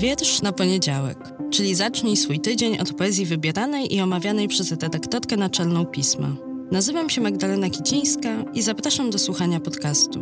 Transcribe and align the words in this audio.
Wiersz 0.00 0.42
na 0.42 0.52
poniedziałek, 0.52 1.18
czyli 1.50 1.74
zacznij 1.74 2.16
swój 2.16 2.40
tydzień 2.40 2.78
od 2.78 2.92
poezji 2.92 3.26
wybieranej 3.26 3.94
i 3.94 4.00
omawianej 4.00 4.48
przez 4.48 4.70
redaktorkę 4.70 5.36
naczelną 5.36 5.86
pisma. 5.86 6.36
Nazywam 6.72 7.10
się 7.10 7.20
Magdalena 7.20 7.70
Kicińska 7.70 8.28
i 8.54 8.62
zapraszam 8.62 9.10
do 9.10 9.18
słuchania 9.18 9.60
podcastu. 9.60 10.20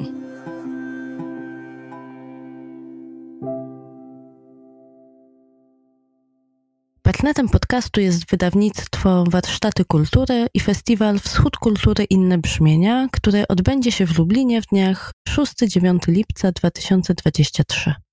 Partnerem 7.02 7.48
podcastu 7.48 8.00
jest 8.00 8.30
wydawnictwo 8.30 9.24
Warsztaty 9.30 9.84
Kultury 9.84 10.46
i 10.54 10.60
festiwal 10.60 11.18
Wschód 11.18 11.56
Kultury 11.56 12.04
Inne 12.04 12.38
Brzmienia, 12.38 13.08
który 13.12 13.48
odbędzie 13.48 13.92
się 13.92 14.06
w 14.06 14.18
Lublinie 14.18 14.62
w 14.62 14.66
dniach 14.66 15.12
6-9 15.28 15.98
lipca 16.08 16.52
2023. 16.52 18.07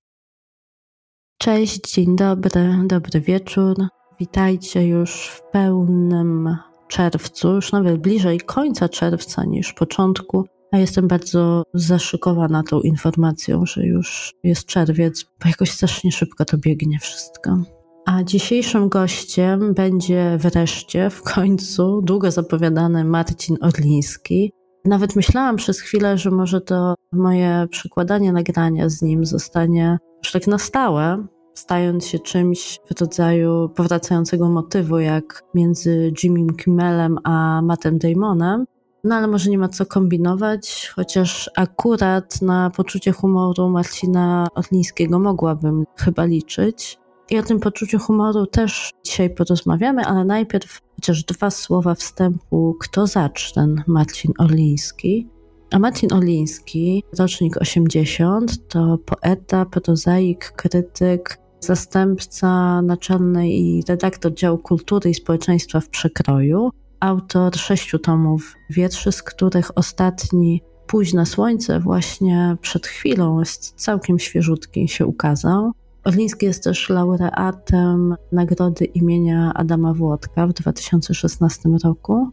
Cześć, 1.38 1.94
dzień 1.94 2.16
dobry, 2.16 2.78
dobry 2.86 3.20
wieczór. 3.20 3.76
Witajcie 4.20 4.86
już 4.86 5.28
w 5.28 5.42
pełnym 5.42 6.56
czerwcu, 6.88 7.54
już 7.54 7.72
nawet 7.72 7.96
bliżej 7.96 8.40
końca 8.40 8.88
czerwca 8.88 9.44
niż 9.44 9.72
początku. 9.72 10.44
A 10.72 10.78
jestem 10.78 11.08
bardzo 11.08 11.62
zaszykowana 11.74 12.62
tą 12.62 12.80
informacją, 12.80 13.66
że 13.66 13.86
już 13.86 14.32
jest 14.44 14.66
czerwiec, 14.66 15.24
bo 15.42 15.48
jakoś 15.48 15.70
strasznie 15.70 16.12
szybko 16.12 16.44
to 16.44 16.58
biegnie 16.58 16.98
wszystko. 16.98 17.62
A 18.06 18.22
dzisiejszym 18.22 18.88
gościem 18.88 19.74
będzie 19.74 20.38
wreszcie, 20.40 21.10
w 21.10 21.22
końcu, 21.22 22.02
długo 22.02 22.30
zapowiadany 22.30 23.04
Marcin 23.04 23.56
Orliński. 23.60 24.52
Nawet 24.84 25.16
myślałam 25.16 25.56
przez 25.56 25.80
chwilę, 25.80 26.18
że 26.18 26.30
może 26.30 26.60
to 26.60 26.94
moje 27.12 27.66
przykładanie 27.70 28.32
nagrania 28.32 28.88
z 28.88 29.02
nim 29.02 29.26
zostanie 29.26 29.98
tak 30.32 30.46
na 30.46 30.58
stałe, 30.58 31.26
stając 31.54 32.06
się 32.06 32.18
czymś 32.18 32.80
w 32.86 33.00
rodzaju 33.00 33.68
powracającego 33.68 34.48
motywu, 34.48 34.98
jak 34.98 35.42
między 35.54 36.12
Jimmy 36.22 36.54
Kimmelem 36.54 37.18
a 37.24 37.62
Mattem 37.62 37.98
Damonem. 37.98 38.64
No 39.04 39.14
ale 39.14 39.26
może 39.26 39.50
nie 39.50 39.58
ma 39.58 39.68
co 39.68 39.86
kombinować, 39.86 40.92
chociaż 40.96 41.50
akurat 41.56 42.42
na 42.42 42.70
poczucie 42.70 43.12
humoru 43.12 43.68
Marcina 43.68 44.48
Orlińskiego 44.54 45.18
mogłabym 45.18 45.84
chyba 45.96 46.24
liczyć. 46.24 46.98
I 47.30 47.38
o 47.38 47.42
tym 47.42 47.60
poczuciu 47.60 47.98
humoru 47.98 48.46
też 48.46 48.90
dzisiaj 49.04 49.34
porozmawiamy, 49.34 50.04
ale 50.04 50.24
najpierw 50.24 50.80
chociaż 50.96 51.24
dwa 51.24 51.50
słowa 51.50 51.94
wstępu, 51.94 52.76
kto 52.80 53.06
zacznie 53.06 53.66
Marcin 53.86 54.32
Orliński. 54.38 55.28
A 55.70 55.78
Marcin 55.78 56.12
Orliński, 56.12 57.02
rocznik 57.18 57.56
80, 57.56 58.68
to 58.68 58.98
poeta, 58.98 59.64
prozaik, 59.64 60.52
krytyk, 60.56 61.38
zastępca 61.60 62.82
naczelnej 62.82 63.60
i 63.60 63.82
redaktor 63.88 64.34
działu 64.34 64.58
kultury 64.58 65.10
i 65.10 65.14
społeczeństwa 65.14 65.80
w 65.80 65.88
Przekroju, 65.88 66.70
autor 67.00 67.56
sześciu 67.56 67.98
tomów 67.98 68.54
wierszy, 68.70 69.12
z 69.12 69.22
których 69.22 69.78
ostatni 69.78 70.62
Późne 70.86 71.26
Słońce 71.26 71.80
właśnie 71.80 72.56
przed 72.60 72.86
chwilą 72.86 73.38
jest 73.38 73.74
całkiem 73.76 74.18
świeżutki 74.18 74.88
się 74.88 75.06
ukazał. 75.06 75.72
Orliński 76.04 76.46
jest 76.46 76.64
też 76.64 76.88
laureatem 76.88 78.16
nagrody 78.32 78.84
imienia 78.84 79.52
Adama 79.54 79.94
Włodka 79.94 80.46
w 80.46 80.52
2016 80.52 81.68
roku. 81.84 82.30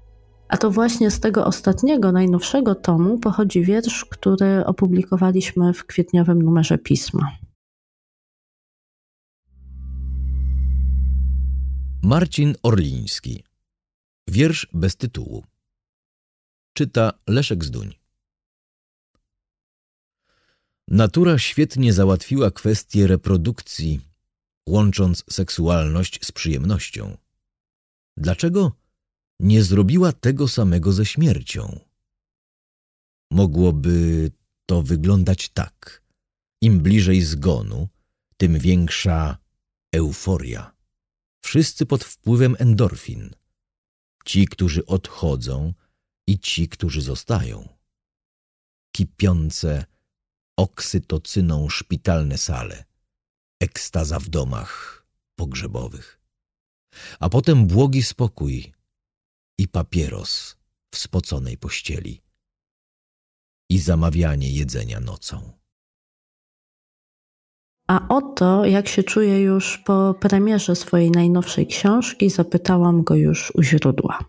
A 0.54 0.58
to 0.58 0.72
właśnie 0.72 1.12
z 1.12 1.20
tego 1.20 1.46
ostatniego, 1.46 2.12
najnowszego 2.12 2.76
tomu 2.76 3.20
pochodzi 3.20 3.64
wiersz, 3.64 4.06
który 4.06 4.66
opublikowaliśmy 4.66 5.74
w 5.74 5.86
kwietniowym 5.86 6.42
numerze 6.42 6.78
pisma. 6.78 7.38
Marcin 12.04 12.56
Orliński. 12.64 13.44
Wiersz 14.28 14.68
bez 14.74 14.96
tytułu. 14.96 15.44
Czyta 16.74 17.14
Leszek 17.28 17.64
Zduń. 17.64 17.94
Natura 20.88 21.38
świetnie 21.38 21.94
załatwiła 21.94 22.52
kwestię 22.52 23.08
reprodukcji, 23.08 24.02
łącząc 24.70 25.24
seksualność 25.30 26.26
z 26.26 26.32
przyjemnością. 26.32 27.18
Dlaczego 28.18 28.83
nie 29.44 29.64
zrobiła 29.64 30.12
tego 30.12 30.48
samego 30.48 30.92
ze 30.92 31.06
śmiercią? 31.06 31.80
Mogłoby 33.32 34.32
to 34.66 34.82
wyglądać 34.82 35.50
tak. 35.50 36.04
Im 36.62 36.80
bliżej 36.80 37.22
zgonu, 37.22 37.88
tym 38.38 38.60
większa 38.60 39.38
euforia. 39.96 40.76
Wszyscy 41.46 41.86
pod 41.86 42.04
wpływem 42.04 42.56
endorfin. 42.60 43.30
Ci, 44.26 44.48
którzy 44.48 44.86
odchodzą 44.86 45.74
i 46.28 46.40
ci, 46.40 46.70
którzy 46.70 47.02
zostają. 47.02 47.70
Kipiące 48.96 49.86
oksytocyną 50.58 51.70
szpitalne 51.70 52.38
sale, 52.38 52.84
ekstaza 53.60 54.20
w 54.20 54.30
domach 54.30 55.06
pogrzebowych. 55.36 56.20
A 57.20 57.30
potem 57.30 57.68
błogi 57.68 58.04
spokój 58.04 58.74
i 59.58 59.68
papieros 59.68 60.58
w 60.94 60.98
spoconej 60.98 61.58
pościeli 61.58 62.22
i 63.70 63.78
zamawianie 63.78 64.50
jedzenia 64.60 65.00
nocą. 65.00 65.38
A 67.88 68.08
o 68.10 68.22
to, 68.22 68.66
jak 68.66 68.88
się 68.88 69.04
czuje 69.04 69.42
już 69.42 69.78
po 69.78 70.14
premierze 70.22 70.76
swojej 70.76 71.12
najnowszej 71.12 71.68
książki, 71.68 72.30
zapytałam 72.30 73.04
go 73.04 73.16
już 73.16 73.52
u 73.56 73.64
źródła. 73.64 74.20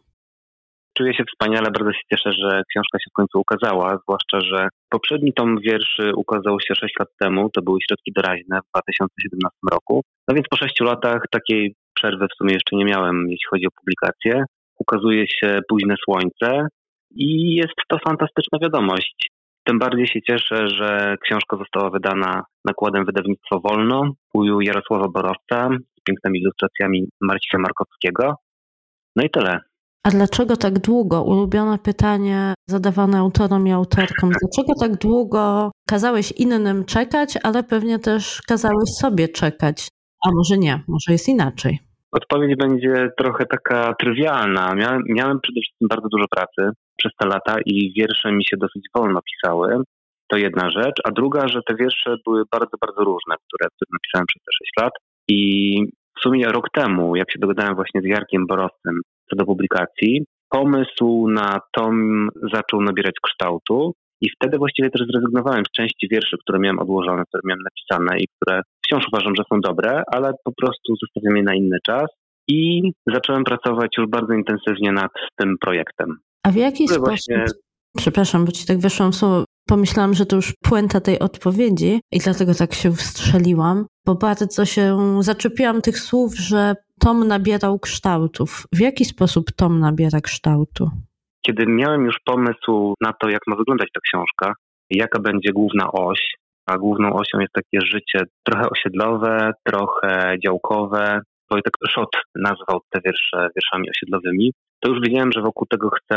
Czuję 0.98 1.14
się 1.14 1.24
wspaniale, 1.24 1.70
bardzo 1.70 1.92
się 1.92 2.04
cieszę, 2.12 2.32
że 2.32 2.62
książka 2.70 2.98
się 2.98 3.10
w 3.10 3.16
końcu 3.16 3.40
ukazała, 3.40 3.98
zwłaszcza, 4.02 4.40
że 4.40 4.68
poprzedni 4.88 5.32
tom 5.32 5.58
wierszy 5.60 6.12
ukazał 6.16 6.60
się 6.60 6.74
6 6.74 6.94
lat 6.98 7.08
temu, 7.20 7.50
to 7.50 7.62
były 7.62 7.78
Środki 7.88 8.12
doraźne 8.16 8.58
w 8.60 8.70
2017 8.74 9.58
roku. 9.72 10.02
No 10.28 10.34
więc 10.34 10.48
po 10.48 10.56
6 10.56 10.80
latach 10.80 11.22
takiej 11.30 11.74
przerwy 11.94 12.26
w 12.26 12.36
sumie 12.38 12.52
jeszcze 12.54 12.76
nie 12.76 12.84
miałem, 12.84 13.30
jeśli 13.30 13.46
chodzi 13.50 13.66
o 13.66 13.76
publikację. 13.80 14.44
Ukazuje 14.88 15.26
się 15.28 15.60
Późne 15.68 15.94
Słońce 16.04 16.66
i 17.10 17.54
jest 17.54 17.74
to 17.88 17.98
fantastyczna 17.98 18.58
wiadomość. 18.62 19.30
Tym 19.64 19.78
bardziej 19.78 20.06
się 20.06 20.22
cieszę, 20.22 20.68
że 20.68 21.16
książka 21.24 21.56
została 21.56 21.90
wydana 21.90 22.44
nakładem 22.64 23.04
wydawnictwa 23.04 23.58
Wolno 23.64 24.12
u 24.34 24.60
Jarosława 24.60 25.08
Borowca 25.08 25.68
z 25.98 26.02
pięknymi 26.04 26.40
ilustracjami 26.40 27.08
Marcina 27.20 27.62
Markowskiego. 27.62 28.34
No 29.16 29.24
i 29.24 29.30
tyle. 29.30 29.60
A 30.06 30.10
dlaczego 30.10 30.56
tak 30.56 30.78
długo? 30.78 31.22
Ulubione 31.22 31.78
pytanie 31.78 32.54
zadawane 32.68 33.18
autorom 33.18 33.66
i 33.66 33.72
autorkom. 33.72 34.30
Dlaczego 34.40 34.72
tak 34.80 34.96
długo 34.96 35.70
kazałeś 35.88 36.32
innym 36.32 36.84
czekać, 36.84 37.38
ale 37.42 37.62
pewnie 37.62 37.98
też 37.98 38.42
kazałeś 38.46 38.90
sobie 39.00 39.28
czekać? 39.28 39.88
A 40.26 40.28
może 40.34 40.58
nie, 40.58 40.80
może 40.88 41.12
jest 41.12 41.28
inaczej. 41.28 41.78
Odpowiedź 42.14 42.56
będzie 42.56 43.08
trochę 43.18 43.46
taka 43.46 43.94
trywialna. 43.94 44.74
Miałem, 44.74 45.02
miałem 45.08 45.40
przede 45.40 45.60
wszystkim 45.60 45.88
bardzo 45.88 46.08
dużo 46.08 46.24
pracy 46.30 46.70
przez 46.98 47.12
te 47.18 47.28
lata 47.28 47.56
i 47.66 47.92
wiersze 47.96 48.32
mi 48.32 48.44
się 48.44 48.56
dosyć 48.56 48.82
wolno 48.94 49.20
pisały. 49.22 49.82
To 50.28 50.36
jedna 50.36 50.70
rzecz. 50.70 50.96
A 51.04 51.10
druga, 51.10 51.48
że 51.48 51.60
te 51.68 51.74
wiersze 51.76 52.16
były 52.26 52.42
bardzo, 52.52 52.76
bardzo 52.80 53.04
różne, 53.04 53.34
które, 53.46 53.68
napisałem 53.92 54.26
przez 54.26 54.42
te 54.42 54.52
6 54.64 54.72
lat. 54.80 54.92
I 55.28 55.40
w 56.18 56.20
sumie 56.20 56.46
rok 56.46 56.66
temu, 56.72 57.16
jak 57.16 57.32
się 57.32 57.38
dogadałem 57.38 57.74
właśnie 57.74 58.00
z 58.00 58.04
Jarkiem 58.04 58.46
Borowcem 58.46 59.00
co 59.30 59.36
do 59.36 59.44
publikacji, 59.44 60.24
pomysł 60.48 61.28
na 61.28 61.60
tom 61.72 62.28
zaczął 62.52 62.80
nabierać 62.80 63.14
kształtu 63.22 63.92
i 64.20 64.30
wtedy 64.30 64.58
właściwie 64.58 64.90
też 64.90 65.06
zrezygnowałem 65.12 65.64
z 65.64 65.70
części 65.76 66.08
wierszy, 66.10 66.36
które 66.40 66.58
miałem 66.58 66.78
odłożone, 66.78 67.22
które 67.28 67.40
miałem 67.44 67.62
napisane 67.62 68.18
i 68.18 68.26
które 68.36 68.60
wciąż 68.84 69.04
uważam, 69.12 69.32
że 69.36 69.42
są 69.52 69.60
dobre, 69.60 70.02
ale 70.12 70.32
po 70.44 70.52
prostu 70.52 70.94
zostawiam 71.02 71.36
je 71.36 71.42
na 71.42 71.54
inny 71.54 71.78
czas 71.86 72.06
i 72.48 72.82
zacząłem 73.06 73.44
pracować 73.44 73.90
już 73.98 74.08
bardzo 74.08 74.32
intensywnie 74.32 74.92
nad 74.92 75.12
tym 75.36 75.56
projektem. 75.60 76.18
A 76.42 76.50
w 76.50 76.56
jaki 76.56 76.88
sposób? 76.88 77.04
Właśnie... 77.04 77.44
Przepraszam, 77.96 78.44
bo 78.44 78.52
ci 78.52 78.66
tak 78.66 78.78
wyszłam 78.78 79.12
słowo. 79.12 79.44
Pomyślałam, 79.68 80.14
że 80.14 80.26
to 80.26 80.36
już 80.36 80.52
puenta 80.62 81.00
tej 81.00 81.18
odpowiedzi 81.18 82.00
i 82.12 82.18
dlatego 82.18 82.54
tak 82.54 82.74
się 82.74 82.92
wstrzeliłam, 82.92 83.86
bo 84.06 84.14
bardzo 84.14 84.64
się 84.64 84.98
zaczepiłam 85.20 85.80
tych 85.80 85.98
słów, 85.98 86.36
że 86.36 86.74
Tom 87.00 87.28
nabierał 87.28 87.78
kształtów. 87.78 88.66
W 88.72 88.80
jaki 88.80 89.04
sposób 89.04 89.52
Tom 89.52 89.80
nabiera 89.80 90.20
kształtu? 90.20 90.90
Kiedy 91.46 91.66
miałem 91.66 92.04
już 92.04 92.16
pomysł 92.24 92.94
na 93.00 93.12
to, 93.12 93.28
jak 93.28 93.42
ma 93.46 93.56
wyglądać 93.56 93.88
ta 93.94 94.00
książka, 94.00 94.54
jaka 94.90 95.20
będzie 95.20 95.52
główna 95.52 95.92
oś, 95.92 96.34
a 96.66 96.78
główną 96.78 97.12
osią 97.14 97.40
jest 97.40 97.52
takie 97.52 97.86
życie 97.86 98.24
trochę 98.42 98.70
osiedlowe, 98.70 99.52
trochę 99.64 100.36
działkowe. 100.44 101.20
Wojtek 101.50 101.72
Szot 101.88 102.10
nazwał 102.34 102.80
te 102.90 103.00
wiersze 103.04 103.48
wierszami 103.56 103.90
osiedlowymi. 103.90 104.52
To 104.80 104.90
już 104.90 105.00
wiedziałem, 105.00 105.32
że 105.32 105.42
wokół 105.42 105.66
tego 105.66 105.90
chcę 105.90 106.16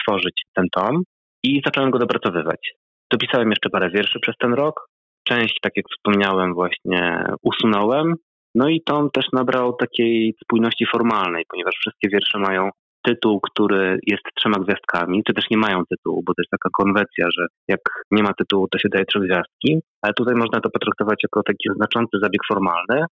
stworzyć 0.00 0.42
ten 0.54 0.66
tom 0.72 1.02
i 1.42 1.60
zacząłem 1.64 1.90
go 1.90 1.98
dopracowywać. 1.98 2.72
Dopisałem 3.12 3.50
jeszcze 3.50 3.70
parę 3.70 3.90
wierszy 3.90 4.20
przez 4.20 4.34
ten 4.40 4.54
rok, 4.54 4.88
część, 5.24 5.58
tak 5.62 5.72
jak 5.76 5.86
wspomniałem, 5.90 6.54
właśnie 6.54 7.24
usunąłem. 7.42 8.14
No 8.54 8.68
i 8.68 8.82
to 8.82 9.08
też 9.12 9.26
nabrał 9.32 9.72
takiej 9.72 10.34
spójności 10.44 10.86
formalnej, 10.86 11.44
ponieważ 11.50 11.74
wszystkie 11.74 12.08
wiersze 12.08 12.38
mają 12.38 12.70
tytuł, 13.08 13.40
który 13.40 13.98
jest 14.06 14.22
trzema 14.34 14.58
gwiazdkami, 14.58 15.22
czy 15.26 15.34
też 15.34 15.44
nie 15.50 15.58
mają 15.58 15.82
tytułu, 15.90 16.22
bo 16.26 16.34
to 16.34 16.42
jest 16.42 16.50
taka 16.50 16.68
konwencja, 16.72 17.26
że 17.36 17.46
jak 17.68 17.80
nie 18.10 18.22
ma 18.22 18.32
tytułu, 18.32 18.68
to 18.68 18.78
się 18.78 18.88
daje 18.88 19.04
trzy 19.04 19.20
gwiazdki, 19.20 19.80
ale 20.02 20.14
tutaj 20.14 20.34
można 20.34 20.60
to 20.60 20.70
potraktować 20.70 21.18
jako 21.22 21.42
taki 21.42 21.68
znaczący 21.76 22.18
zabieg 22.22 22.42
formalny. 22.48 23.04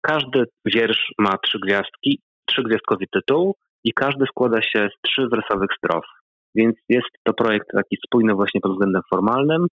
Każdy 0.00 0.44
wiersz 0.74 1.12
ma 1.18 1.38
trzy 1.44 1.58
gwiazdki, 1.64 2.20
trzygwiazdkowy 2.50 3.04
tytuł 3.12 3.54
i 3.84 3.92
każdy 3.92 4.24
składa 4.26 4.62
się 4.62 4.88
z 4.94 5.08
trzy 5.08 5.28
wersowych 5.32 5.70
strof. 5.78 6.04
Więc 6.54 6.76
jest 6.88 7.10
to 7.24 7.32
projekt 7.32 7.66
taki 7.72 7.96
spójny 8.06 8.34
właśnie 8.34 8.60
pod 8.60 8.72
względem 8.72 9.02
formalnym 9.10 9.66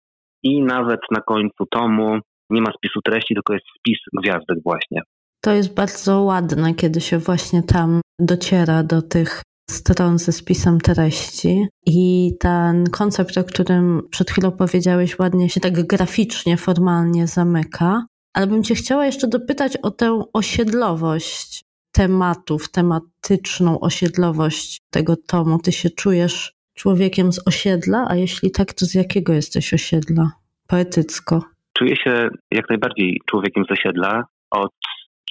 i 0.44 0.64
nawet 0.64 1.00
na 1.12 1.22
końcu 1.22 1.66
tomu 1.72 2.20
nie 2.50 2.62
ma 2.62 2.72
spisu 2.78 3.00
treści, 3.02 3.34
tylko 3.34 3.54
jest 3.54 3.66
spis 3.80 4.00
gwiazdek 4.22 4.58
właśnie. 4.66 5.02
To 5.42 5.52
jest 5.52 5.76
bardzo 5.76 6.22
ładne, 6.22 6.74
kiedy 6.74 7.02
się 7.02 7.18
właśnie 7.18 7.64
tam 7.64 8.02
dociera 8.20 8.84
do 8.84 9.02
tych 9.02 9.42
stron 9.70 10.20
ze 10.20 10.32
spisem 10.32 10.82
treści 10.82 11.68
i 11.86 12.32
ten 12.40 12.90
koncept, 12.90 13.38
o 13.38 13.44
którym 13.44 14.02
przed 14.12 14.32
chwilą 14.32 14.52
powiedziałeś, 14.52 15.20
ładnie 15.20 15.50
się 15.50 15.60
tak 15.60 15.88
graficznie, 15.88 16.58
formalnie 16.58 17.28
zamyka. 17.28 18.06
Ale 18.34 18.48
bym 18.48 18.64
Cię 18.64 18.76
chciała 18.76 19.06
jeszcze 19.06 19.28
dopytać 19.28 19.78
o 19.78 19.92
tę 19.92 20.24
osiedlowość 20.34 21.64
tematów, 21.92 22.72
tematyczną 22.72 23.80
osiedlowość 23.80 24.82
tego 24.90 25.16
tomu. 25.28 25.60
Ty 25.60 25.72
się 25.72 25.90
czujesz 25.90 26.54
człowiekiem 26.74 27.32
z 27.32 27.48
osiedla, 27.48 28.06
a 28.10 28.16
jeśli 28.16 28.52
tak, 28.52 28.74
to 28.74 28.86
z 28.86 28.94
jakiego 28.94 29.34
jesteś 29.34 29.74
osiedla? 29.74 30.32
Poetycko. 30.68 31.42
Czuję 31.78 31.96
się 31.96 32.30
jak 32.52 32.70
najbardziej 32.70 33.22
człowiekiem 33.26 33.64
z 33.70 33.72
osiedla. 33.72 34.26
Od 34.52 34.72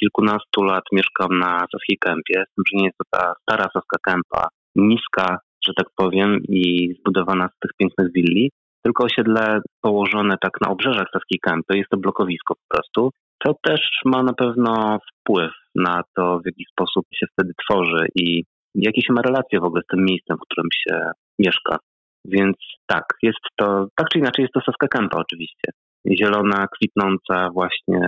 kilkunastu 0.01 0.63
lat 0.63 0.85
mieszkam 0.93 1.39
na 1.39 1.67
Saskiej 1.73 1.99
Kępie, 2.01 2.45
z 2.51 2.55
tym, 2.55 2.65
że 2.67 2.79
nie 2.79 2.85
jest 2.85 2.99
to 2.99 3.05
ta 3.11 3.35
stara 3.43 3.65
Saska 3.65 3.99
Kępa, 4.07 4.49
niska, 4.77 5.39
że 5.67 5.73
tak 5.77 5.87
powiem, 5.97 6.41
i 6.49 6.95
zbudowana 7.01 7.49
z 7.49 7.59
tych 7.59 7.71
pięknych 7.79 8.13
willi, 8.13 8.51
tylko 8.85 9.05
osiedle 9.05 9.61
położone 9.81 10.37
tak 10.41 10.61
na 10.61 10.69
obrzeżach 10.69 11.07
Saskiej 11.13 11.39
Kępy, 11.43 11.79
jest 11.79 11.91
to 11.91 11.97
blokowisko 11.97 12.55
po 12.55 12.77
prostu, 12.77 13.11
to 13.45 13.55
też 13.63 13.81
ma 14.05 14.23
na 14.23 14.33
pewno 14.33 14.99
wpływ 15.13 15.53
na 15.75 16.03
to, 16.17 16.39
w 16.39 16.47
jaki 16.47 16.65
sposób 16.71 17.05
się 17.15 17.27
wtedy 17.33 17.53
tworzy 17.65 18.07
i 18.15 18.45
jakie 18.75 19.03
się 19.03 19.13
ma 19.13 19.23
relacje 19.23 19.61
w 19.61 19.65
ogóle 19.65 19.83
z 19.83 19.87
tym 19.87 20.05
miejscem, 20.05 20.37
w 20.37 20.47
którym 20.49 20.69
się 20.73 21.11
mieszka. 21.39 21.77
Więc 22.25 22.57
tak, 22.87 23.05
jest 23.23 23.39
to, 23.57 23.87
tak 23.97 24.09
czy 24.09 24.19
inaczej 24.19 24.43
jest 24.43 24.55
to 24.55 24.61
Saska 24.61 24.89
Kępa 24.89 25.19
oczywiście. 25.19 25.69
Zielona, 26.19 26.67
kwitnąca 26.67 27.51
właśnie 27.55 28.01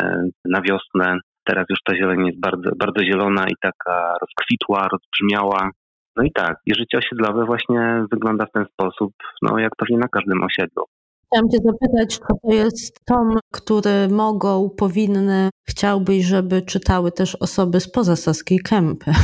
na 0.45 0.61
wiosnę, 0.61 1.19
Teraz 1.47 1.65
już 1.71 1.79
ta 1.85 1.97
zieleń 1.97 2.27
jest 2.27 2.41
bardzo, 2.41 2.71
bardzo 2.77 3.05
zielona 3.05 3.45
i 3.49 3.55
taka 3.61 4.15
rozkwitła, 4.21 4.89
rozbrzmiała. 4.93 5.71
No 6.17 6.25
i 6.25 6.33
tak, 6.33 6.57
i 6.67 6.75
życie 6.75 6.99
osiedlowe 6.99 7.45
właśnie 7.45 8.05
wygląda 8.13 8.47
w 8.47 8.53
ten 8.53 8.65
sposób, 8.73 9.13
no 9.43 9.59
jak 9.59 9.77
pewnie 9.77 9.99
na 9.99 10.09
każdym 10.09 10.43
osiedlu. 10.43 10.85
Chciałam 11.27 11.51
Cię 11.51 11.59
zapytać, 11.65 12.15
czy 12.15 12.21
to 12.21 12.55
jest 12.55 13.05
tom, 13.05 13.39
który 13.53 14.09
mogą, 14.09 14.71
powinny, 14.79 15.51
chciałbyś, 15.69 16.25
żeby 16.25 16.63
czytały 16.63 17.13
też 17.13 17.35
osoby 17.35 17.81
spoza 17.81 18.17
Saskiej 18.17 18.59
Kępy? 18.59 19.11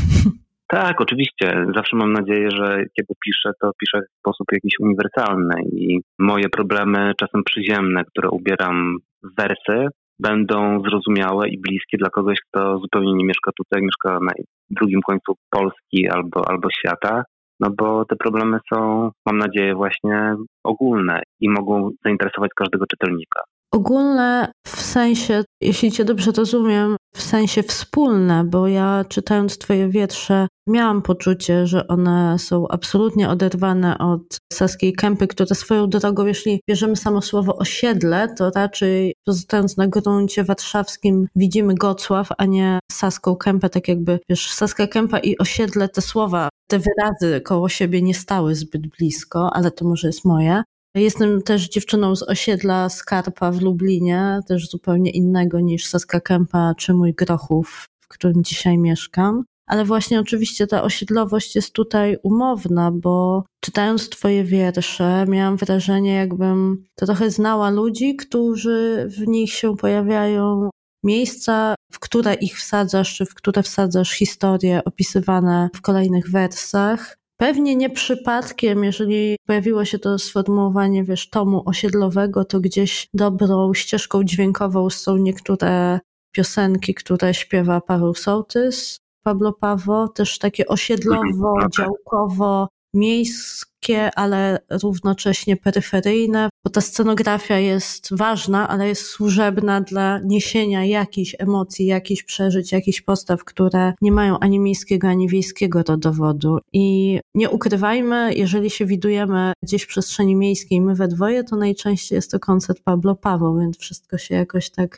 Tak, 0.73 1.01
oczywiście. 1.01 1.67
Zawsze 1.75 1.97
mam 1.97 2.13
nadzieję, 2.13 2.51
że 2.51 2.77
kiedy 2.77 3.15
piszę, 3.25 3.51
to 3.61 3.71
piszę 3.81 4.01
w 4.01 4.19
sposób 4.19 4.47
jakiś 4.53 4.73
uniwersalny 4.81 5.55
i 5.73 6.01
moje 6.19 6.49
problemy, 6.49 7.13
czasem 7.17 7.45
przyziemne, 7.45 8.05
które 8.05 8.31
ubieram 8.31 8.99
w 9.23 9.37
wersy, 9.37 9.89
będą 10.19 10.81
zrozumiałe 10.81 11.49
i 11.49 11.61
bliskie 11.61 11.99
dla 11.99 12.11
kogoś, 12.11 12.39
kto 12.41 12.79
zupełnie 12.79 13.13
nie 13.15 13.25
mieszka 13.25 13.51
tutaj, 13.57 13.83
mieszka 13.83 14.21
na 14.21 14.33
drugim 14.71 15.01
końcu 15.03 15.35
Polski 15.51 16.09
albo, 16.09 16.49
albo 16.49 16.69
świata. 16.71 17.25
No 17.61 17.71
bo 17.71 18.05
te 18.05 18.17
problemy 18.17 18.59
są, 18.73 19.11
mam 19.27 19.39
nadzieję, 19.39 19.75
właśnie 19.75 20.35
ogólne 20.65 21.23
i 21.41 21.49
mogą 21.49 21.91
zainteresować 22.05 22.51
każdego 22.57 22.87
czytelnika. 22.87 23.43
Ogólne 23.73 24.53
w 24.67 24.81
sensie, 24.83 25.45
jeśli 25.61 25.93
Cię 25.93 26.05
dobrze 26.05 26.33
rozumiem, 26.33 26.97
w 27.15 27.23
sensie 27.23 27.63
wspólne, 27.63 28.45
bo 28.45 28.69
ja 28.69 29.05
czytając 29.09 29.59
Twoje 29.59 29.89
wiersze 29.89 30.49
miałam 30.69 31.03
poczucie, 31.03 31.67
że 31.67 31.89
one 31.89 32.39
są 32.39 32.69
absolutnie 32.69 33.29
oderwane 33.29 33.99
od 33.99 34.39
Saskiej 34.53 34.93
Kępy, 34.93 35.27
która 35.27 35.55
swoją 35.55 35.89
drogą, 35.89 36.27
jeśli 36.27 36.61
bierzemy 36.69 36.97
samo 36.97 37.23
słowo 37.23 37.57
osiedle, 37.57 38.35
to 38.39 38.51
raczej 38.55 39.15
pozostając 39.27 39.77
na 39.77 39.87
gruncie 39.87 40.45
warszawskim 40.45 41.27
widzimy 41.37 41.75
Gocław, 41.75 42.29
a 42.39 42.45
nie 42.45 42.79
Saską 42.93 43.37
Kępę, 43.37 43.71
tak 43.71 43.89
jakby, 43.89 44.21
wiesz, 44.29 44.51
Saska 44.51 44.87
Kępa 44.87 45.19
i 45.19 45.39
osiedle, 45.39 45.89
te 45.89 46.03
słowa, 46.03 46.49
te 46.67 46.79
wyrazy 46.79 47.41
koło 47.41 47.69
siebie 47.69 48.03
nie 48.03 48.15
stały 48.15 48.55
zbyt 48.55 48.87
blisko, 48.87 49.51
ale 49.53 49.71
to 49.71 49.85
może 49.85 50.07
jest 50.07 50.25
moje. 50.25 50.63
Jestem 50.95 51.43
też 51.43 51.69
dziewczyną 51.69 52.17
z 52.17 52.23
osiedla 52.23 52.89
Skarpa 52.89 53.51
w 53.53 53.63
Lublinie, 53.63 54.41
też 54.49 54.71
zupełnie 54.71 55.11
innego 55.11 55.61
niż 55.61 55.87
Saska 55.87 56.21
Kępa 56.21 56.75
czy 56.79 56.95
mój 56.95 57.15
Grochów, 57.15 57.87
w 58.01 58.09
którym 58.09 58.45
dzisiaj 58.45 58.79
mieszkam. 58.79 59.45
Ale 59.67 59.85
właśnie 59.85 60.21
oczywiście 60.21 60.67
ta 60.67 60.83
osiedlowość 60.83 61.57
jest 61.57 61.73
tutaj 61.73 62.17
umowna, 62.23 62.91
bo 62.91 63.45
czytając 63.61 64.09
Twoje 64.09 64.45
wiersze, 64.45 65.25
miałam 65.29 65.57
wrażenie, 65.57 66.15
jakbym 66.15 66.85
trochę 66.95 67.31
znała 67.31 67.71
ludzi, 67.71 68.17
którzy 68.17 69.07
w 69.19 69.27
nich 69.27 69.53
się 69.53 69.77
pojawiają, 69.77 70.71
miejsca, 71.05 71.75
w 71.93 71.99
które 71.99 72.35
ich 72.35 72.59
wsadzasz, 72.59 73.17
czy 73.17 73.27
w 73.27 73.35
które 73.35 73.63
wsadzasz 73.63 74.13
historie 74.13 74.85
opisywane 74.85 75.71
w 75.75 75.81
kolejnych 75.81 76.31
wersach. 76.31 77.17
Pewnie 77.37 77.77
nie 77.77 77.91
przypadkiem, 77.91 78.85
jeżeli 78.85 79.37
pojawiło 79.47 79.85
się 79.85 79.99
to 79.99 80.19
sformułowanie, 80.19 81.05
wiesz, 81.05 81.31
tomu 81.31 81.63
osiedlowego, 81.67 82.45
to 82.45 82.61
gdzieś 82.61 83.09
dobrą 83.15 83.75
ścieżką 83.75 84.25
dźwiękową 84.25 84.91
są 84.91 85.17
niektóre 85.17 86.01
piosenki, 86.33 86.95
które 86.95 87.35
śpiewa 87.35 87.81
Paweł 87.81 88.15
Sołtys, 88.15 88.99
Pablo 89.23 89.53
Pawo, 89.53 90.09
też 90.09 90.39
takie 90.39 90.67
osiedlowo, 90.67 91.55
działkowo, 91.79 92.69
miejskie, 92.95 94.11
ale 94.15 94.59
równocześnie 94.71 95.57
peryferyjne, 95.57 96.49
bo 96.65 96.71
ta 96.71 96.81
scenografia 96.81 97.59
jest 97.59 98.17
ważna, 98.17 98.69
ale 98.69 98.89
jest 98.89 99.03
służebna 99.03 99.81
dla 99.81 100.21
niesienia 100.25 100.85
jakichś 100.85 101.37
emocji, 101.39 101.87
jakichś 101.87 102.23
przeżyć, 102.23 102.73
jakichś 102.73 103.01
postaw, 103.01 103.45
które 103.45 103.93
nie 104.01 104.13
mają 104.13 104.39
ani 104.39 104.61
miejskiego, 104.61 105.09
ani 105.09 105.29
wiejskiego 105.29 105.83
rodowodu. 105.89 106.59
I 106.73 107.21
nie 107.35 107.51
ukrywajmy, 107.51 108.35
jeżeli 108.35 108.71
się 108.71 108.87
widujemy 108.87 109.53
gdzieś 109.63 109.83
w 109.83 109.87
przestrzeni 109.87 110.37
miejskiej, 110.37 110.81
my 110.81 110.95
we 110.95 111.09
dwoje, 111.09 111.45
to 111.45 111.57
najczęściej 111.57 112.17
jest 112.17 112.31
to 112.31 112.41
koncert 112.41 112.83
Pablo 112.85 113.15
Paweł, 113.15 113.59
więc 113.59 113.79
wszystko 113.79 114.19
się 114.19 114.35
jakoś 114.35 114.71
tak 114.71 114.95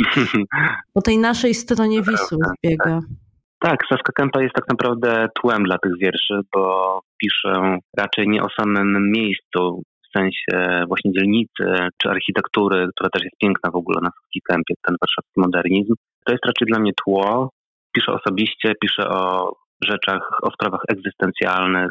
po 0.95 1.02
tej 1.02 1.19
naszej 1.19 1.54
stronie 1.54 2.02
wisu 2.02 2.38
zbiega. 2.59 3.00
Tak, 3.64 3.78
Saska 3.88 4.12
Kępa 4.12 4.42
jest 4.42 4.54
tak 4.54 4.68
naprawdę 4.68 5.28
tłem 5.40 5.62
dla 5.62 5.78
tych 5.78 5.92
wierszy, 5.99 6.40
bo 6.54 7.00
piszę 7.18 7.78
raczej 7.99 8.28
nie 8.28 8.42
o 8.42 8.49
samym 8.59 9.11
miejscu, 9.11 9.83
w 10.04 10.18
sensie 10.18 10.85
właśnie 10.88 11.12
dzielnicy 11.12 11.88
czy 12.02 12.11
architektury, 12.11 12.88
która 12.97 13.11
też 13.11 13.23
jest 13.23 13.37
piękna 13.40 13.71
w 13.71 13.76
ogóle 13.76 14.00
na 14.02 14.11
Saskiej 14.11 14.42
Kępie, 14.49 14.75
ten 14.87 14.97
warszawski 15.00 15.40
modernizm. 15.40 15.94
To 16.26 16.33
jest 16.33 16.47
raczej 16.47 16.66
dla 16.66 16.78
mnie 16.78 16.92
tło. 17.04 17.50
Piszę 17.97 18.12
osobiście, 18.12 18.73
piszę 18.83 19.09
o 19.09 19.52
rzeczach, 19.85 20.28
o 20.42 20.50
sprawach 20.50 20.83
egzystencjalnych, 20.88 21.90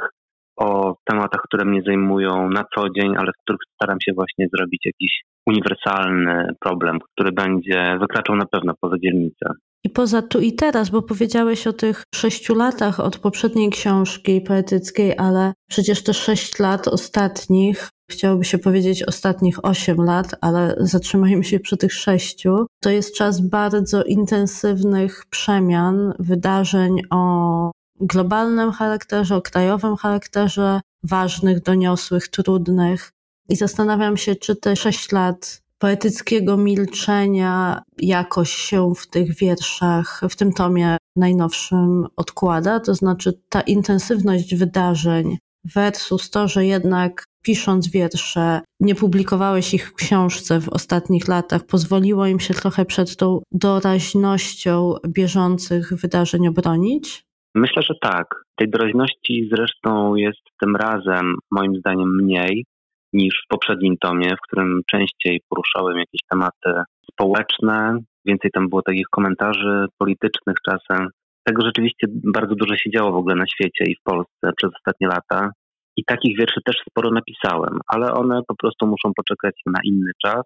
o 0.58 0.96
tematach, 1.06 1.42
które 1.42 1.66
mnie 1.66 1.82
zajmują 1.86 2.50
na 2.50 2.64
co 2.76 2.90
dzień, 2.90 3.18
ale 3.18 3.32
z 3.32 3.42
których 3.44 3.62
staram 3.76 3.98
się 4.06 4.12
właśnie 4.16 4.48
zrobić 4.54 4.86
jakiś 4.86 5.22
uniwersalny 5.48 6.48
problem, 6.60 7.00
który 7.00 7.32
będzie 7.32 7.98
wykraczał 8.00 8.36
na 8.36 8.46
pewno 8.46 8.74
poza 8.82 8.96
dzielnicę. 9.04 9.46
I 9.86 9.90
poza 9.90 10.22
tu 10.22 10.40
i 10.40 10.54
teraz, 10.54 10.90
bo 10.90 11.02
powiedziałeś 11.02 11.68
o 11.68 11.74
tych 11.74 12.04
sześciu 12.16 12.56
latach 12.56 13.00
od 13.00 13.18
poprzedniej 13.18 13.70
książki 13.70 14.42
poetyckiej, 14.42 15.18
ale 15.18 15.54
przecież 15.70 16.04
te 16.04 16.14
sześć 16.14 16.60
lat 16.60 16.88
ostatnich, 16.88 17.90
chciałoby 18.12 18.44
się 18.44 18.58
powiedzieć 18.58 19.04
ostatnich 19.04 19.66
osiem 19.66 19.98
lat, 19.98 20.36
ale 20.42 20.76
zatrzymajmy 20.78 21.44
się 21.44 21.60
przy 21.60 21.78
tych 21.78 21.94
sześciu, 21.94 22.66
to 22.84 22.90
jest 22.90 23.18
czas 23.18 23.50
bardzo 23.50 24.04
intensywnych 24.04 25.24
przemian, 25.30 26.14
wydarzeń 26.20 27.02
o 27.10 27.72
globalnym 28.00 28.72
charakterze, 28.72 29.36
o 29.36 29.42
krajowym 29.42 29.96
charakterze, 29.96 30.82
ważnych, 31.04 31.62
doniosłych, 31.62 32.28
trudnych. 32.28 33.12
I 33.50 33.56
zastanawiam 33.56 34.18
się, 34.18 34.36
czy 34.36 34.56
te 34.56 34.76
sześć 34.76 35.12
lat 35.12 35.64
poetyckiego 35.80 36.58
milczenia 36.58 37.82
jakoś 37.98 38.52
się 38.52 38.94
w 38.96 39.08
tych 39.08 39.36
wierszach, 39.36 40.22
w 40.30 40.36
tym 40.36 40.54
tomie 40.54 40.98
najnowszym 41.16 42.06
odkłada. 42.16 42.80
To 42.80 42.96
znaczy 42.96 43.34
ta 43.50 43.62
intensywność 43.62 44.56
wydarzeń 44.56 45.38
versus 45.76 46.30
to, 46.30 46.48
że 46.48 46.66
jednak 46.66 47.24
pisząc 47.44 47.90
wiersze, 47.92 48.62
nie 48.80 48.96
publikowałeś 48.96 49.74
ich 49.74 49.90
w 49.90 49.94
książce 49.94 50.60
w 50.60 50.70
ostatnich 50.70 51.28
latach, 51.28 51.66
pozwoliło 51.66 52.28
im 52.28 52.40
się 52.40 52.54
trochę 52.54 52.86
przed 52.86 53.18
tą 53.18 53.42
doraźnością 53.52 54.94
bieżących 55.08 55.94
wydarzeń 55.94 56.48
obronić? 56.48 57.24
Myślę, 57.56 57.82
że 57.82 57.94
tak. 58.02 58.28
Tej 58.56 58.70
doraźności 58.70 59.50
zresztą 59.56 60.16
jest 60.16 60.42
tym 60.62 60.76
razem, 60.76 61.36
moim 61.52 61.76
zdaniem, 61.76 62.16
mniej 62.22 62.66
niż 63.14 63.44
w 63.46 63.48
poprzednim 63.48 63.98
tomie, 63.98 64.36
w 64.36 64.42
którym 64.48 64.82
częściej 64.92 65.42
poruszałem 65.50 65.98
jakieś 65.98 66.22
tematy 66.30 66.84
społeczne, 67.12 67.98
więcej 68.26 68.52
tam 68.52 68.70
było 68.70 68.82
takich 68.82 69.08
komentarzy 69.12 69.86
politycznych 69.98 70.58
czasem. 70.70 71.10
Tego 71.44 71.66
rzeczywiście 71.66 72.08
bardzo 72.10 72.56
dużo 72.56 72.76
się 72.76 72.92
działo 72.92 73.12
w 73.12 73.16
ogóle 73.16 73.36
na 73.36 73.48
świecie 73.48 73.86
i 73.92 73.96
w 73.96 74.04
Polsce 74.04 74.54
przez 74.58 74.72
ostatnie 74.76 75.08
lata. 75.08 75.52
I 75.98 76.04
takich 76.06 76.38
wierszy 76.38 76.62
też 76.66 76.76
sporo 76.90 77.10
napisałem, 77.12 77.80
ale 77.88 78.14
one 78.14 78.42
po 78.48 78.56
prostu 78.56 78.88
muszą 78.88 79.12
poczekać 79.16 79.56
na 79.66 79.80
inny 79.84 80.12
czas, 80.26 80.44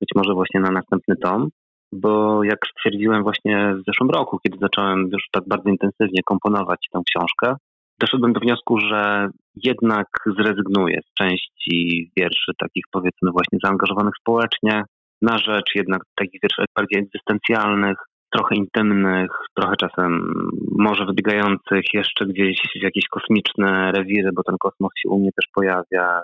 być 0.00 0.10
może 0.16 0.34
właśnie 0.34 0.60
na 0.60 0.70
następny 0.70 1.16
tom, 1.16 1.48
bo 1.92 2.44
jak 2.44 2.58
stwierdziłem 2.78 3.22
właśnie 3.22 3.74
w 3.74 3.82
zeszłym 3.86 4.10
roku, 4.10 4.38
kiedy 4.38 4.58
zacząłem 4.60 5.08
już 5.12 5.22
tak 5.32 5.44
bardzo 5.48 5.70
intensywnie 5.70 6.20
komponować 6.24 6.88
tę 6.92 7.00
książkę, 7.08 7.56
doszedłem 8.00 8.32
do 8.32 8.40
wniosku, 8.40 8.78
że 8.80 9.28
jednak 9.64 10.06
zrezygnuję 10.38 11.00
z 11.10 11.14
części 11.14 12.10
wierszy 12.16 12.52
takich 12.58 12.84
powiedzmy 12.92 13.30
właśnie 13.30 13.58
zaangażowanych 13.64 14.14
społecznie, 14.20 14.82
na 15.22 15.38
rzecz 15.38 15.74
jednak 15.74 16.02
takich 16.14 16.40
wierszy 16.42 16.64
bardziej 16.76 17.02
egzystencjalnych, 17.02 17.96
trochę 18.30 18.54
intymnych, 18.54 19.30
trochę 19.54 19.76
czasem 19.76 20.34
może 20.78 21.06
wybiegających 21.06 21.84
jeszcze 21.94 22.26
gdzieś 22.26 22.60
w 22.80 22.82
jakieś 22.82 23.08
kosmiczne 23.08 23.92
rewiry, 23.92 24.30
bo 24.32 24.42
ten 24.42 24.56
kosmos 24.60 24.92
się 24.98 25.08
u 25.08 25.18
mnie 25.18 25.30
też 25.36 25.46
pojawia, 25.54 26.22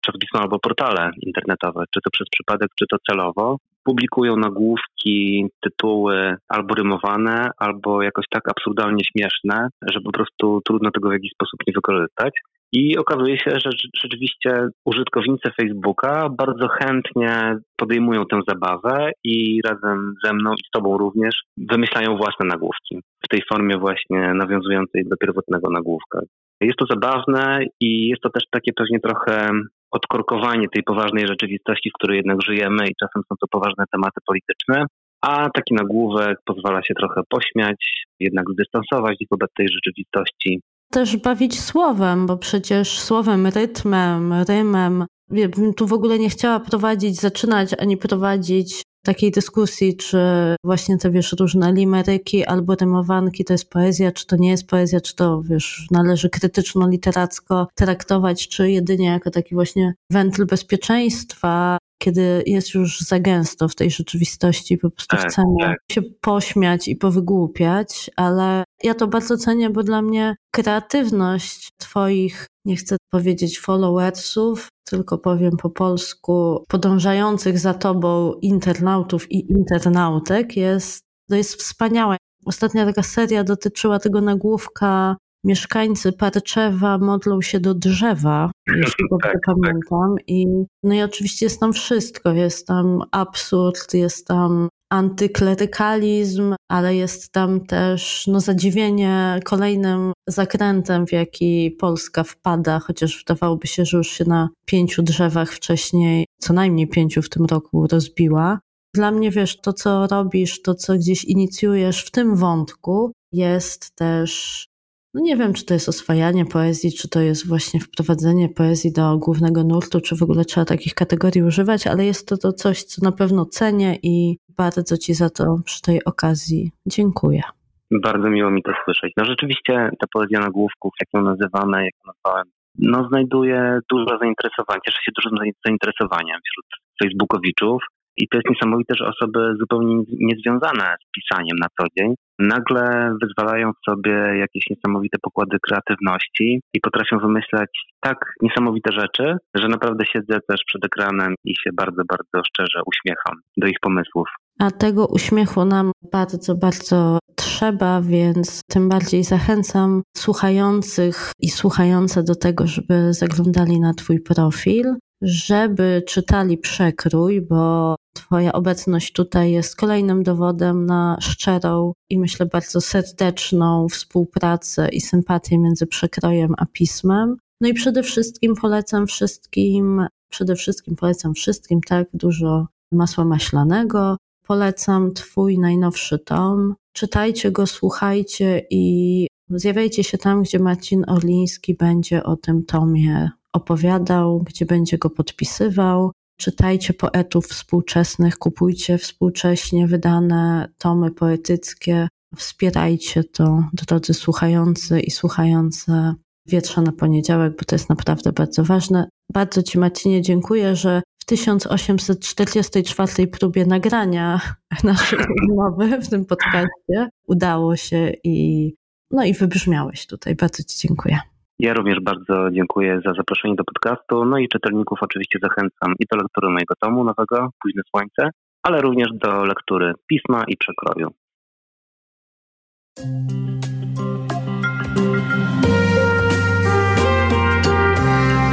czasopisma 0.00 0.40
albo 0.40 0.58
portale 0.58 1.10
internetowe, 1.22 1.84
czy 1.94 2.00
to 2.04 2.10
przez 2.10 2.28
przypadek, 2.28 2.68
czy 2.78 2.84
to 2.90 2.96
celowo, 3.10 3.56
publikują 3.84 4.36
nagłówki, 4.36 5.46
tytuły 5.60 6.36
albo 6.48 6.74
rymowane, 6.74 7.50
albo 7.58 8.02
jakoś 8.02 8.24
tak 8.30 8.48
absurdalnie 8.48 9.04
śmieszne, 9.04 9.68
że 9.92 10.00
po 10.00 10.12
prostu 10.12 10.60
trudno 10.64 10.90
tego 10.90 11.08
w 11.08 11.12
jakiś 11.12 11.32
sposób 11.32 11.60
nie 11.66 11.72
wykorzystać. 11.72 12.32
I 12.72 12.98
okazuje 12.98 13.38
się, 13.38 13.50
że 13.50 13.70
rzeczywiście 14.02 14.68
użytkownicy 14.84 15.50
Facebooka 15.60 16.28
bardzo 16.38 16.68
chętnie 16.68 17.56
podejmują 17.76 18.24
tę 18.26 18.40
zabawę 18.48 19.12
i 19.24 19.60
razem 19.64 20.14
ze 20.24 20.32
mną 20.32 20.52
i 20.52 20.66
z 20.66 20.70
Tobą 20.70 20.98
również 20.98 21.42
wymyślają 21.56 22.16
własne 22.16 22.46
nagłówki 22.46 23.00
w 23.24 23.28
tej 23.28 23.42
formie 23.52 23.78
właśnie 23.78 24.34
nawiązującej 24.34 25.04
do 25.08 25.16
pierwotnego 25.16 25.70
nagłówka. 25.70 26.20
Jest 26.60 26.78
to 26.78 26.86
zabawne 26.90 27.64
i 27.80 28.08
jest 28.08 28.22
to 28.22 28.30
też 28.30 28.44
takie 28.50 28.72
pewnie 28.72 29.00
trochę 29.00 29.50
odkorkowanie 29.90 30.68
tej 30.68 30.82
poważnej 30.82 31.26
rzeczywistości, 31.26 31.90
w 31.90 31.92
której 31.92 32.16
jednak 32.16 32.42
żyjemy 32.42 32.84
i 32.88 32.94
czasem 33.00 33.22
są 33.28 33.34
to 33.40 33.46
poważne 33.50 33.84
tematy 33.92 34.20
polityczne, 34.26 34.84
a 35.20 35.50
taki 35.50 35.74
nagłówek 35.74 36.38
pozwala 36.44 36.82
się 36.82 36.94
trochę 36.94 37.20
pośmiać, 37.28 38.06
jednak 38.20 38.44
zdystansować 38.52 39.16
wobec 39.30 39.50
tej 39.56 39.68
rzeczywistości. 39.68 40.60
Też 40.90 41.16
bawić 41.16 41.60
słowem, 41.60 42.26
bo 42.26 42.36
przecież 42.36 43.00
słowem, 43.00 43.46
rytmem, 43.46 44.32
rymem. 44.32 45.06
Ja 45.30 45.48
bym 45.48 45.74
tu 45.74 45.86
w 45.86 45.92
ogóle 45.92 46.18
nie 46.18 46.30
chciała 46.30 46.60
prowadzić, 46.60 47.20
zaczynać 47.20 47.74
ani 47.78 47.96
prowadzić 47.96 48.82
takiej 49.04 49.30
dyskusji, 49.30 49.96
czy 49.96 50.18
właśnie 50.64 50.98
te, 50.98 51.10
wiesz, 51.10 51.34
różne 51.40 51.72
limeryki 51.72 52.44
albo 52.44 52.74
rymowanki 52.74 53.44
to 53.44 53.52
jest 53.52 53.70
poezja, 53.70 54.12
czy 54.12 54.26
to 54.26 54.36
nie 54.36 54.50
jest 54.50 54.66
poezja, 54.66 55.00
czy 55.00 55.16
to, 55.16 55.42
wiesz, 55.42 55.86
należy 55.90 56.28
krytyczno-literacko 56.30 57.66
traktować, 57.74 58.48
czy 58.48 58.70
jedynie 58.70 59.06
jako 59.06 59.30
taki 59.30 59.54
właśnie 59.54 59.94
wentyl 60.10 60.46
bezpieczeństwa, 60.46 61.78
kiedy 62.02 62.42
jest 62.46 62.74
już 62.74 63.00
za 63.00 63.20
gęsto 63.20 63.68
w 63.68 63.74
tej 63.74 63.90
rzeczywistości, 63.90 64.78
po 64.78 64.90
prostu 64.90 65.16
tak, 65.16 65.32
chcemy 65.32 65.54
tak. 65.60 65.78
się 65.92 66.02
pośmiać 66.02 66.88
i 66.88 66.96
powygłupiać, 66.96 68.10
ale 68.16 68.64
ja 68.82 68.94
to 68.94 69.06
bardzo 69.06 69.36
cenię, 69.36 69.70
bo 69.70 69.82
dla 69.82 70.02
mnie 70.02 70.36
kreatywność 70.50 71.68
Twoich, 71.78 72.46
nie 72.64 72.76
chcę 72.76 72.96
powiedzieć 73.10 73.60
followersów, 73.60 74.68
tylko 74.84 75.18
powiem 75.18 75.56
po 75.56 75.70
polsku, 75.70 76.64
podążających 76.68 77.58
za 77.58 77.74
Tobą 77.74 78.32
internautów 78.32 79.32
i 79.32 79.52
internautek 79.52 80.56
jest, 80.56 81.00
to 81.30 81.36
jest 81.36 81.54
wspaniałe. 81.54 82.16
Ostatnia 82.46 82.86
taka 82.86 83.02
seria 83.02 83.44
dotyczyła 83.44 83.98
tego 83.98 84.20
nagłówka 84.20 85.16
mieszkańcy 85.44 86.12
Parczewa 86.12 86.98
modlą 86.98 87.42
się 87.42 87.60
do 87.60 87.74
drzewa, 87.74 88.50
jeśli 88.76 89.04
dobrze 89.10 89.28
tak, 89.32 89.32
tak, 89.32 89.56
pamiętam. 89.56 90.16
I, 90.26 90.46
no 90.82 90.94
i 90.94 91.02
oczywiście 91.02 91.46
jest 91.46 91.60
tam 91.60 91.72
wszystko. 91.72 92.32
Jest 92.32 92.66
tam 92.66 93.02
absurd, 93.10 93.94
jest 93.94 94.26
tam 94.26 94.68
antyklerykalizm, 94.92 96.54
ale 96.68 96.94
jest 96.94 97.32
tam 97.32 97.60
też 97.60 98.26
no, 98.26 98.40
zadziwienie 98.40 99.40
kolejnym 99.44 100.12
zakrętem, 100.28 101.06
w 101.06 101.12
jaki 101.12 101.76
Polska 101.80 102.24
wpada, 102.24 102.78
chociaż 102.78 103.18
wydawałoby 103.18 103.66
się, 103.66 103.84
że 103.84 103.96
już 103.96 104.08
się 104.08 104.24
na 104.24 104.48
pięciu 104.66 105.02
drzewach 105.02 105.52
wcześniej, 105.52 106.26
co 106.38 106.52
najmniej 106.52 106.88
pięciu 106.88 107.22
w 107.22 107.28
tym 107.28 107.44
roku 107.46 107.86
rozbiła. 107.86 108.58
Dla 108.94 109.10
mnie, 109.10 109.30
wiesz, 109.30 109.60
to 109.60 109.72
co 109.72 110.06
robisz, 110.06 110.62
to 110.62 110.74
co 110.74 110.94
gdzieś 110.94 111.24
inicjujesz 111.24 112.04
w 112.04 112.10
tym 112.10 112.36
wątku, 112.36 113.12
jest 113.32 113.94
też 113.94 114.66
no 115.14 115.20
nie 115.20 115.36
wiem, 115.36 115.52
czy 115.54 115.66
to 115.66 115.74
jest 115.74 115.88
oswajanie 115.88 116.44
poezji, 116.46 116.92
czy 116.92 117.08
to 117.08 117.20
jest 117.20 117.48
właśnie 117.48 117.80
wprowadzenie 117.80 118.48
poezji 118.48 118.92
do 118.92 119.18
głównego 119.18 119.64
nurtu, 119.64 120.00
czy 120.00 120.16
w 120.16 120.22
ogóle 120.22 120.44
trzeba 120.44 120.64
takich 120.64 120.94
kategorii 120.94 121.42
używać, 121.42 121.86
ale 121.86 122.04
jest 122.04 122.28
to, 122.28 122.36
to 122.36 122.52
coś, 122.52 122.82
co 122.82 123.04
na 123.04 123.12
pewno 123.12 123.46
cenię 123.46 123.96
i 124.02 124.36
bardzo 124.56 124.96
Ci 124.96 125.14
za 125.14 125.30
to 125.30 125.56
przy 125.64 125.82
tej 125.82 126.04
okazji 126.04 126.70
dziękuję. 126.86 127.42
Bardzo 127.90 128.28
miło 128.28 128.50
mi 128.50 128.62
to 128.62 128.72
słyszeć. 128.84 129.12
No 129.16 129.24
rzeczywiście 129.24 129.90
ta 130.00 130.06
poezja 130.12 130.40
nagłówków, 130.40 130.92
jak 131.00 131.08
ją 131.14 131.22
nazywamy, 131.22 131.84
jak 131.84 131.94
ją 131.94 132.12
nazwałem, 132.12 132.44
no 132.78 133.08
znajduje 133.08 133.78
dużo 133.90 134.18
zainteresowania, 134.18 134.80
cieszy 134.86 134.98
się 135.04 135.12
dużym 135.16 135.38
zainteresowaniem 135.66 136.40
wśród 136.44 136.66
facebookowiczów 137.02 137.82
I 138.20 138.28
to 138.28 138.38
jest 138.38 138.50
niesamowite, 138.50 138.94
że 138.94 139.04
osoby 139.06 139.54
zupełnie 139.60 140.04
niezwiązane 140.20 140.96
z 141.04 141.10
pisaniem 141.14 141.56
na 141.60 141.66
co 141.78 141.86
dzień 141.98 142.14
nagle 142.38 143.14
wyzwalają 143.22 143.72
w 143.72 143.90
sobie 143.90 144.12
jakieś 144.38 144.64
niesamowite 144.70 145.18
pokłady 145.22 145.56
kreatywności 145.66 146.60
i 146.74 146.80
potrafią 146.80 147.18
wymyślać 147.18 147.70
tak 148.00 148.18
niesamowite 148.42 148.92
rzeczy, 148.92 149.36
że 149.54 149.68
naprawdę 149.68 150.04
siedzę 150.06 150.38
też 150.48 150.60
przed 150.66 150.84
ekranem 150.84 151.34
i 151.44 151.54
się 151.62 151.70
bardzo, 151.72 152.02
bardzo 152.08 152.46
szczerze 152.48 152.80
uśmiecham 152.86 153.34
do 153.56 153.66
ich 153.66 153.80
pomysłów. 153.80 154.28
A 154.58 154.70
tego 154.70 155.06
uśmiechu 155.06 155.64
nam 155.64 155.92
bardzo, 156.12 156.54
bardzo 156.54 157.18
trzeba, 157.36 158.00
więc 158.00 158.60
tym 158.68 158.88
bardziej 158.88 159.24
zachęcam 159.24 160.02
słuchających 160.16 161.32
i 161.40 161.48
słuchające 161.48 162.22
do 162.22 162.34
tego, 162.34 162.66
żeby 162.66 163.12
zaglądali 163.12 163.80
na 163.80 163.94
Twój 163.94 164.20
profil, 164.20 164.84
żeby 165.22 166.02
czytali 166.06 166.58
przekrój, 166.58 167.40
bo 167.40 167.96
Twoja 168.14 168.52
obecność 168.52 169.12
tutaj 169.12 169.52
jest 169.52 169.76
kolejnym 169.76 170.22
dowodem 170.22 170.86
na 170.86 171.16
szczerą 171.20 171.92
i 172.10 172.18
myślę 172.18 172.46
bardzo 172.46 172.80
serdeczną 172.80 173.88
współpracę 173.88 174.88
i 174.88 175.00
sympatię 175.00 175.58
między 175.58 175.86
przekrojem 175.86 176.54
a 176.58 176.66
pismem. 176.66 177.36
No 177.60 177.68
i 177.68 177.74
przede 177.74 178.02
wszystkim 178.02 178.54
polecam 178.54 179.06
wszystkim, 179.06 180.06
przede 180.30 180.54
wszystkim 180.56 180.96
polecam 180.96 181.34
wszystkim 181.34 181.80
tak 181.80 182.08
dużo 182.14 182.66
masła 182.92 183.24
maślanego. 183.24 184.16
Polecam 184.46 185.12
Twój 185.12 185.58
najnowszy 185.58 186.18
tom. 186.18 186.74
Czytajcie 186.92 187.50
go, 187.50 187.66
słuchajcie 187.66 188.66
i 188.70 189.26
zjawiajcie 189.50 190.04
się 190.04 190.18
tam, 190.18 190.42
gdzie 190.42 190.58
Marcin 190.58 191.04
Orliński 191.08 191.74
będzie 191.74 192.24
o 192.24 192.36
tym 192.36 192.64
tomie 192.64 193.30
opowiadał, 193.52 194.38
gdzie 194.38 194.66
będzie 194.66 194.98
go 194.98 195.10
podpisywał. 195.10 196.12
Czytajcie 196.38 196.94
poetów 196.94 197.46
współczesnych, 197.46 198.38
kupujcie 198.38 198.98
współcześnie 198.98 199.86
wydane 199.86 200.68
tomy 200.78 201.10
poetyckie, 201.10 202.08
wspierajcie 202.36 203.24
to, 203.24 203.64
drodzy 203.72 204.14
słuchający 204.14 205.00
i 205.00 205.10
słuchające 205.10 206.14
Wietrza 206.46 206.82
na 206.82 206.92
poniedziałek, 206.92 207.56
bo 207.58 207.64
to 207.64 207.74
jest 207.74 207.88
naprawdę 207.88 208.32
bardzo 208.32 208.64
ważne. 208.64 209.08
Bardzo 209.32 209.62
Ci, 209.62 209.78
Marcinie, 209.78 210.22
dziękuję, 210.22 210.76
że 210.76 211.02
w 211.18 211.24
1844 211.24 213.26
próbie 213.26 213.66
nagrania 213.66 214.40
naszej 214.84 215.18
rozmowy 215.18 216.00
w 216.00 216.08
tym 216.08 216.24
podcaście 216.24 217.08
udało 217.26 217.76
się 217.76 218.12
i, 218.24 218.74
no 219.10 219.24
i 219.24 219.34
wybrzmiałeś 219.34 220.06
tutaj. 220.06 220.34
Bardzo 220.34 220.62
Ci 220.62 220.88
dziękuję. 220.88 221.18
Ja 221.62 221.74
również 221.74 222.00
bardzo 222.00 222.50
dziękuję 222.50 223.00
za 223.04 223.12
zaproszenie 223.12 223.54
do 223.54 223.64
podcastu. 223.64 224.24
No 224.24 224.38
i 224.38 224.48
czytelników 224.48 224.98
oczywiście 225.02 225.38
zachęcam 225.42 225.94
i 225.98 226.04
do 226.12 226.16
lektury 226.16 226.48
mojego 226.48 226.74
tomu 226.80 227.04
nowego, 227.04 227.48
Późne 227.62 227.82
Słońce, 227.90 228.30
ale 228.62 228.80
również 228.80 229.08
do 229.12 229.44
lektury 229.44 229.92
pisma 230.06 230.44
i 230.48 230.56
przekroju. 230.56 231.08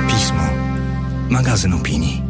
Pismo. 0.08 0.44
Magazyn 1.32 1.74
opinii. 1.74 2.27